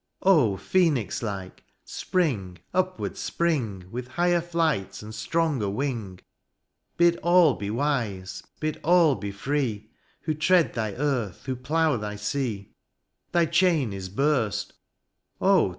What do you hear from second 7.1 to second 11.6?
all be wise, bid aU be free. Who tread thy earth, who